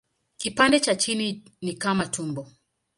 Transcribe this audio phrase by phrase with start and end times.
[0.37, 2.47] Kipande cha chini ni kama tumbo.